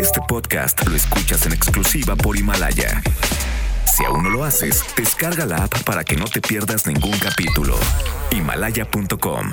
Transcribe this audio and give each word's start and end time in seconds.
Este 0.00 0.20
podcast 0.28 0.86
lo 0.86 0.94
escuchas 0.94 1.46
en 1.46 1.52
exclusiva 1.52 2.16
por 2.16 2.36
Himalaya. 2.36 3.02
Si 3.84 4.04
aún 4.04 4.22
no 4.22 4.30
lo 4.30 4.44
haces, 4.44 4.84
descarga 4.96 5.46
la 5.46 5.64
app 5.64 5.82
para 5.84 6.04
que 6.04 6.16
no 6.16 6.24
te 6.24 6.40
pierdas 6.40 6.86
ningún 6.86 7.12
capítulo. 7.18 7.74
Himalaya.com 8.30 9.50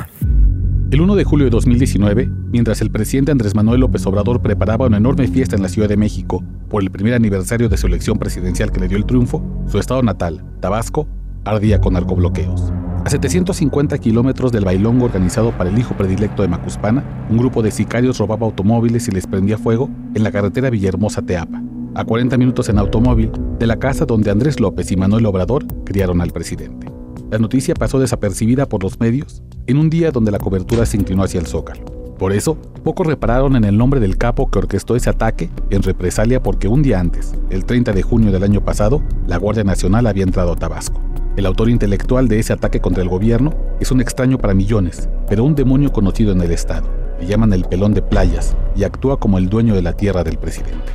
El 0.92 1.02
1 1.02 1.16
de 1.16 1.24
julio 1.24 1.46
de 1.46 1.52
2019, 1.52 2.30
mientras 2.52 2.82
el 2.82 2.92
presidente 2.92 3.32
Andrés 3.32 3.56
Manuel 3.56 3.82
López 3.82 4.06
Obrador 4.06 4.42
preparaba 4.42 4.88
una 4.88 4.98
enorme 4.98 5.28
fiesta 5.28 5.56
en 5.56 5.64
la 5.64 5.70
Ciudad 5.70 5.90
de 5.90 5.98
México 5.98 6.44
por 6.70 6.84
el 6.84 6.92
primer 6.92 7.14
aniversario 7.14 7.70
de 7.70 7.78
su 7.78 7.88
elección 7.88 8.20
presidencial 8.20 8.72
que 8.72 8.80
le 8.80 8.88
dio 8.88 8.98
el 8.98 9.06
triunfo, 9.06 9.44
su 9.68 9.80
estado 9.80 10.04
natal, 10.04 10.44
Tabasco, 10.62 11.08
ardía 11.44 11.82
con 11.82 11.94
narcobloqueos. 11.94 12.72
A 13.06 13.10
750 13.12 14.00
kilómetros 14.00 14.52
del 14.52 14.66
bailongo 14.66 15.06
organizado 15.06 15.52
para 15.52 15.70
el 15.70 15.78
hijo 15.78 15.96
predilecto 15.96 16.42
de 16.42 16.48
Macuspana, 16.48 17.04
un 17.30 17.38
grupo 17.38 17.62
de 17.62 17.70
sicarios 17.70 18.18
robaba 18.18 18.48
automóviles 18.48 19.08
y 19.08 19.12
les 19.12 19.28
prendía 19.28 19.60
fuego 19.60 19.92
en 20.16 20.24
la 20.24 20.32
carretera 20.32 20.72
Villahermosa-Teapa, 20.72 21.62
a 21.94 22.04
40 22.04 22.36
minutos 22.40 22.68
en 22.70 22.80
automóvil 22.80 23.32
de 23.60 23.68
la 23.68 23.78
casa 23.78 24.06
donde 24.06 24.32
Andrés 24.32 24.60
López 24.60 24.92
y 24.92 24.98
Manuel 24.98 25.28
Obrador 25.28 25.68
criaron 25.84 26.20
al 26.20 26.32
presidente. 26.32 26.92
La 27.30 27.38
noticia 27.38 27.76
pasó 27.76 28.00
desapercibida 28.00 28.66
por 28.66 28.82
los 28.82 29.00
medios 29.00 29.44
en 29.68 29.78
un 29.78 29.92
día 29.92 30.10
donde 30.10 30.32
la 30.32 30.40
cobertura 30.40 30.88
se 30.88 30.98
inclinó 30.98 31.22
hacia 31.22 31.40
el 31.40 31.46
zócalo. 31.46 31.86
Por 32.18 32.34
eso, 32.34 32.56
pocos 32.84 33.06
repararon 33.06 33.56
en 33.56 33.66
el 33.66 33.78
nombre 33.78 34.00
del 34.00 34.18
capo 34.18 34.50
que 34.50 34.58
orquestó 34.58 34.96
ese 34.96 35.12
ataque 35.12 35.52
en 35.70 35.84
represalia 35.84 36.42
porque 36.42 36.68
un 36.68 36.82
día 36.82 37.02
antes, 37.02 37.36
el 37.52 37.66
30 37.66 37.92
de 37.92 38.02
junio 38.02 38.32
del 38.32 38.42
año 38.42 38.66
pasado, 38.66 39.04
la 39.28 39.38
Guardia 39.38 39.64
Nacional 39.64 40.08
había 40.08 40.24
entrado 40.24 40.54
a 40.54 40.56
Tabasco. 40.56 41.00
El 41.36 41.46
autor 41.46 41.70
intelectual 41.70 42.30
de 42.30 42.40
ese 42.40 42.54
ataque 42.54 42.80
contra 42.80 43.04
el 43.04 43.10
gobierno 43.10 43.54
es 43.82 43.92
un 43.92 44.00
extraño 44.00 44.38
para 44.38 44.54
millones, 44.54 45.10
pero 45.28 45.44
un 45.44 45.54
demonio 45.54 45.92
conocido 45.92 46.32
en 46.32 46.42
el 46.42 46.52
Estado. 46.52 46.88
Le 47.20 47.28
llaman 47.28 47.52
el 47.52 47.66
pelón 47.66 47.94
de 47.94 48.02
playas 48.02 48.56
y 48.74 48.86
actúa 48.86 49.20
como 49.20 49.38
el 49.38 49.50
dueño 49.50 49.76
de 49.76 49.82
la 49.82 49.92
tierra 49.92 50.24
del 50.24 50.38
presidente. 50.38 50.94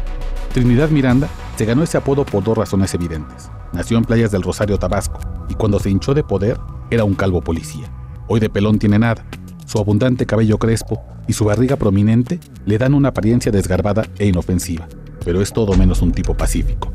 Trinidad 0.54 0.88
Miranda 0.88 1.28
se 1.56 1.66
ganó 1.66 1.82
ese 1.82 1.98
apodo 1.98 2.24
por 2.24 2.42
dos 2.42 2.56
razones 2.56 2.94
evidentes. 2.94 3.50
Nació 3.74 3.98
en 3.98 4.04
Playas 4.04 4.30
del 4.30 4.42
Rosario, 4.42 4.78
Tabasco, 4.78 5.20
y 5.50 5.54
cuando 5.54 5.78
se 5.78 5.90
hinchó 5.90 6.14
de 6.14 6.24
poder, 6.24 6.58
era 6.90 7.04
un 7.04 7.14
calvo 7.14 7.42
policía. 7.42 7.92
Hoy 8.26 8.40
de 8.40 8.48
pelón 8.48 8.78
tiene 8.78 8.98
nada. 8.98 9.26
Su 9.66 9.78
abundante 9.78 10.24
cabello 10.24 10.56
crespo 10.56 11.02
y 11.28 11.34
su 11.34 11.44
barriga 11.44 11.76
prominente 11.76 12.40
le 12.64 12.78
dan 12.78 12.94
una 12.94 13.10
apariencia 13.10 13.52
desgarbada 13.52 14.06
e 14.18 14.26
inofensiva, 14.26 14.88
pero 15.22 15.42
es 15.42 15.52
todo 15.52 15.74
menos 15.74 16.00
un 16.00 16.12
tipo 16.12 16.34
pacífico. 16.34 16.90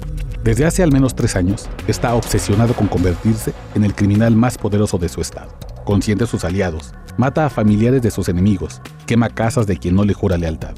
Desde 0.46 0.64
hace 0.64 0.84
al 0.84 0.92
menos 0.92 1.16
tres 1.16 1.36
años, 1.36 1.68
está 1.88 2.14
obsesionado 2.14 2.76
con 2.76 2.88
convertirse 2.88 3.52
en 3.74 3.84
el 3.84 3.96
criminal 3.96 4.36
más 4.36 4.60
poderoso 4.60 5.00
de 5.00 5.10
su 5.10 5.20
estado. 5.20 5.52
Consiente 5.86 6.26
a 6.26 6.28
sus 6.28 6.46
aliados, 6.46 6.94
mata 7.18 7.48
a 7.48 7.50
familiares 7.50 8.04
de 8.04 8.12
sus 8.12 8.30
enemigos, 8.30 8.80
quema 9.08 9.30
casas 9.30 9.66
de 9.66 9.78
quien 9.78 9.96
no 9.96 10.04
le 10.04 10.14
jura 10.14 10.38
lealtad. 10.38 10.76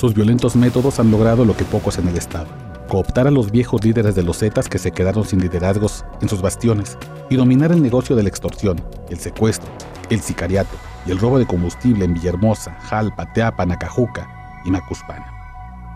Sus 0.00 0.14
violentos 0.14 0.56
métodos 0.56 0.98
han 1.00 1.10
logrado 1.10 1.44
lo 1.44 1.54
que 1.54 1.66
pocos 1.66 1.98
en 1.98 2.08
el 2.08 2.16
estado, 2.16 2.46
cooptar 2.88 3.26
a 3.26 3.30
los 3.30 3.50
viejos 3.50 3.84
líderes 3.84 4.14
de 4.14 4.22
los 4.22 4.38
Zetas 4.38 4.70
que 4.70 4.78
se 4.78 4.90
quedaron 4.90 5.26
sin 5.26 5.42
liderazgos 5.42 6.02
en 6.22 6.30
sus 6.30 6.40
bastiones 6.40 6.96
y 7.28 7.36
dominar 7.36 7.72
el 7.72 7.82
negocio 7.82 8.16
de 8.16 8.22
la 8.22 8.30
extorsión, 8.30 8.80
el 9.10 9.18
secuestro, 9.18 9.70
el 10.08 10.22
sicariato 10.22 10.74
y 11.04 11.10
el 11.10 11.18
robo 11.18 11.38
de 11.38 11.46
combustible 11.46 12.06
en 12.06 12.14
Villahermosa, 12.14 12.72
Jalpa, 12.84 13.30
Teapa, 13.34 13.66
Nacajuca 13.66 14.62
y 14.64 14.70
Macuspana. 14.70 15.39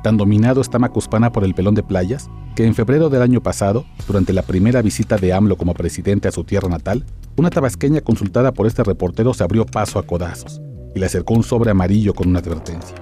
Tan 0.04 0.18
dominado 0.18 0.60
está 0.60 0.78
Macuspana 0.78 1.32
por 1.32 1.44
el 1.44 1.54
pelón 1.54 1.74
de 1.74 1.82
playas 1.82 2.28
que 2.54 2.66
en 2.66 2.74
febrero 2.74 3.08
del 3.08 3.22
año 3.22 3.42
pasado, 3.42 3.86
durante 4.06 4.34
la 4.34 4.42
primera 4.42 4.82
visita 4.82 5.16
de 5.16 5.32
AMLO 5.32 5.56
como 5.56 5.72
presidente 5.72 6.28
a 6.28 6.30
su 6.30 6.44
tierra 6.44 6.68
natal, 6.68 7.06
una 7.36 7.48
tabasqueña 7.48 8.02
consultada 8.02 8.52
por 8.52 8.66
este 8.66 8.84
reportero 8.84 9.32
se 9.32 9.44
abrió 9.44 9.64
paso 9.64 9.98
a 9.98 10.02
codazos 10.02 10.60
y 10.94 10.98
le 10.98 11.06
acercó 11.06 11.32
un 11.32 11.42
sobre 11.42 11.70
amarillo 11.70 12.12
con 12.12 12.28
una 12.28 12.40
advertencia. 12.40 12.94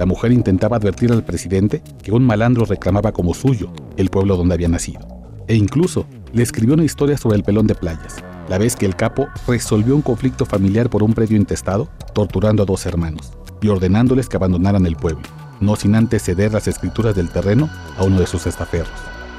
La 0.00 0.04
mujer 0.04 0.32
intentaba 0.32 0.78
advertir 0.78 1.12
al 1.12 1.22
presidente 1.22 1.80
que 2.02 2.10
un 2.10 2.26
malandro 2.26 2.64
reclamaba 2.64 3.12
como 3.12 3.34
suyo 3.34 3.70
el 3.96 4.10
pueblo 4.10 4.36
donde 4.36 4.54
había 4.54 4.66
nacido. 4.66 5.06
E 5.46 5.54
incluso 5.54 6.06
le 6.32 6.42
escribió 6.42 6.74
una 6.74 6.82
historia 6.82 7.16
sobre 7.16 7.36
el 7.36 7.44
pelón 7.44 7.68
de 7.68 7.76
playas, 7.76 8.16
la 8.48 8.58
vez 8.58 8.74
que 8.74 8.84
el 8.84 8.96
capo 8.96 9.28
resolvió 9.46 9.94
un 9.94 10.02
conflicto 10.02 10.44
familiar 10.44 10.90
por 10.90 11.04
un 11.04 11.14
predio 11.14 11.36
intestado, 11.36 11.88
torturando 12.14 12.64
a 12.64 12.66
dos 12.66 12.84
hermanos 12.84 13.32
y 13.62 13.68
ordenándoles 13.68 14.28
que 14.28 14.36
abandonaran 14.36 14.86
el 14.86 14.96
pueblo 14.96 15.22
no 15.60 15.76
sin 15.76 15.94
antes 15.94 16.22
ceder 16.22 16.52
las 16.52 16.68
escrituras 16.68 17.14
del 17.14 17.30
terreno 17.30 17.68
a 17.96 18.04
uno 18.04 18.20
de 18.20 18.26
sus 18.26 18.46
estaferros. 18.46 18.92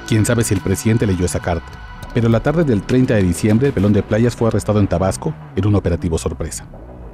Quién 0.08 0.26
sabe 0.26 0.44
si 0.44 0.54
el 0.54 0.62
presidente 0.62 1.06
leyó 1.06 1.26
esa 1.26 1.40
carta. 1.40 1.68
Pero 2.14 2.30
la 2.30 2.40
tarde 2.40 2.64
del 2.64 2.82
30 2.82 3.14
de 3.14 3.24
diciembre, 3.24 3.68
el 3.68 3.74
Pelón 3.74 3.94
de 3.94 4.02
Playas 4.02 4.36
fue 4.36 4.48
arrestado 4.48 4.80
en 4.80 4.88
Tabasco 4.88 5.36
en 5.56 5.68
un 5.68 5.76
operativo 5.76 6.18
sorpresa. 6.18 6.66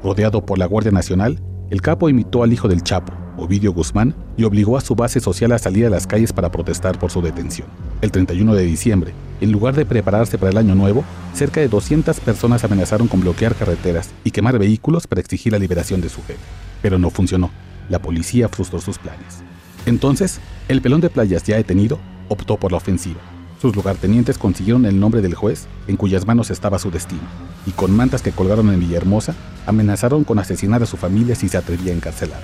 Rodeado 0.01 0.45
por 0.45 0.57
la 0.57 0.65
Guardia 0.65 0.91
Nacional, 0.91 1.41
el 1.69 1.81
capo 1.81 2.09
imitó 2.09 2.43
al 2.43 2.53
hijo 2.53 2.69
del 2.69 2.83
Chapo, 2.83 3.11
Ovidio 3.37 3.73
Guzmán, 3.73 4.15
y 4.37 4.45
obligó 4.45 4.77
a 4.77 4.81
su 4.81 4.95
base 4.95 5.19
social 5.19 5.51
a 5.51 5.59
salir 5.59 5.85
a 5.85 5.89
las 5.89 6.07
calles 6.07 6.31
para 6.31 6.51
protestar 6.51 6.97
por 6.97 7.11
su 7.11 7.21
detención. 7.21 7.67
El 8.01 8.11
31 8.11 8.55
de 8.55 8.63
diciembre, 8.63 9.13
en 9.41 9.51
lugar 9.51 9.75
de 9.75 9.85
prepararse 9.85 10.37
para 10.37 10.51
el 10.51 10.57
año 10.57 10.75
nuevo, 10.75 11.03
cerca 11.33 11.59
de 11.59 11.67
200 11.67 12.17
personas 12.21 12.63
amenazaron 12.63 13.09
con 13.09 13.19
bloquear 13.19 13.55
carreteras 13.55 14.11
y 14.23 14.31
quemar 14.31 14.57
vehículos 14.57 15.07
para 15.07 15.19
exigir 15.19 15.51
la 15.51 15.59
liberación 15.59 15.99
de 15.99 16.07
su 16.07 16.21
jefe. 16.23 16.39
Pero 16.81 16.97
no 16.97 17.09
funcionó 17.09 17.49
la 17.89 17.99
policía 17.99 18.49
frustró 18.49 18.81
sus 18.81 18.97
planes. 18.97 19.43
Entonces, 19.85 20.39
el 20.67 20.81
pelón 20.81 21.01
de 21.01 21.09
playas 21.09 21.43
ya 21.43 21.57
detenido 21.57 21.99
optó 22.29 22.57
por 22.57 22.71
la 22.71 22.77
ofensiva. 22.77 23.19
Sus 23.61 23.75
lugartenientes 23.75 24.37
consiguieron 24.37 24.85
el 24.85 24.99
nombre 24.99 25.21
del 25.21 25.33
juez 25.33 25.67
en 25.87 25.95
cuyas 25.95 26.25
manos 26.25 26.51
estaba 26.51 26.79
su 26.79 26.91
destino, 26.91 27.21
y 27.65 27.71
con 27.71 27.95
mantas 27.95 28.21
que 28.21 28.31
colgaron 28.31 28.69
en 28.69 28.79
Villahermosa, 28.79 29.35
amenazaron 29.65 30.23
con 30.23 30.39
asesinar 30.39 30.83
a 30.83 30.85
su 30.85 30.97
familia 30.97 31.35
si 31.35 31.49
se 31.49 31.57
atrevía 31.57 31.93
a 31.93 31.95
encarcelar. 31.95 32.41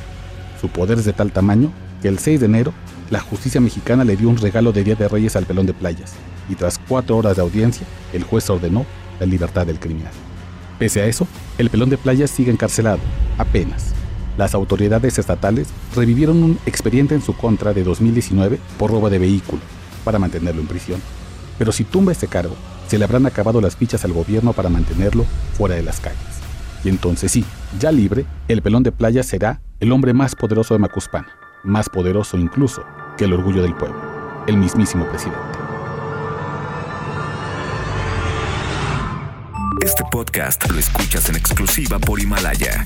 Su 0.60 0.70
poder 0.70 1.00
es 1.00 1.06
de 1.06 1.14
tal 1.14 1.32
tamaño 1.32 1.72
que 2.02 2.08
el 2.08 2.20
6 2.20 2.40
de 2.40 2.46
enero, 2.46 2.74
la 3.10 3.20
justicia 3.20 3.62
mexicana 3.62 4.04
le 4.04 4.16
dio 4.16 4.30
un 4.30 4.38
regalo 4.38 4.72
de 4.72 4.84
Día 4.84 4.96
de 4.96 5.08
Reyes 5.08 5.36
al 5.36 5.46
pelón 5.46 5.66
de 5.66 5.74
playas, 5.74 6.14
y 6.50 6.56
tras 6.56 6.80
cuatro 6.80 7.18
horas 7.18 7.36
de 7.36 7.42
audiencia, 7.42 7.86
el 8.14 8.24
juez 8.24 8.50
ordenó 8.50 8.86
la 9.20 9.26
libertad 9.26 9.68
del 9.68 9.80
criminal. 9.80 10.14
Pese 10.80 11.02
a 11.02 11.06
eso, 11.06 11.28
el 11.58 11.70
pelón 11.70 11.90
de 11.90 11.98
playas 11.98 12.32
sigue 12.32 12.52
encarcelado, 12.52 13.00
apenas, 13.38 13.94
las 14.38 14.54
autoridades 14.54 15.20
estatales 15.20 15.68
revivieron 15.96 16.44
un 16.44 16.60
expediente 16.66 17.16
en 17.16 17.22
su 17.22 17.36
contra 17.36 17.74
de 17.74 17.84
2019 17.84 18.60
por 18.78 18.92
robo 18.92 19.10
de 19.10 19.20
vehículo 19.20 19.62
para 20.04 20.20
mantenerlo 20.20 20.62
en 20.62 20.68
prisión. 20.68 21.02
Pero 21.58 21.72
si 21.72 21.84
tumba 21.84 22.12
este 22.12 22.28
cargo, 22.28 22.56
se 22.88 22.98
le 22.98 23.06
habrán 23.06 23.26
acabado 23.26 23.62
las 23.62 23.76
fichas 23.76 24.04
al 24.04 24.14
gobierno 24.14 24.54
para 24.54 24.70
mantenerlo 24.70 25.26
fuera 25.54 25.76
de 25.76 25.84
las 25.84 26.00
calles. 26.00 26.20
Y 26.84 26.90
entonces 26.90 27.32
sí, 27.32 27.46
ya 27.80 27.92
libre, 27.92 28.26
el 28.48 28.62
pelón 28.62 28.84
de 28.84 28.92
playa 28.92 29.24
será 29.24 29.62
el 29.80 29.92
hombre 29.92 30.14
más 30.14 30.36
poderoso 30.36 30.74
de 30.74 30.80
Macuspana, 30.80 31.30
más 31.64 31.90
poderoso 31.90 32.38
incluso 32.38 32.84
que 33.18 33.26
el 33.26 33.34
orgullo 33.34 33.62
del 33.62 33.76
pueblo, 33.76 34.02
el 34.48 34.58
mismísimo 34.58 35.08
presidente. 35.08 35.40
Este 39.84 40.04
podcast 40.12 40.70
lo 40.70 40.80
escuchas 40.80 41.30
en 41.30 41.36
exclusiva 41.36 41.98
por 41.98 42.20
Himalaya. 42.20 42.86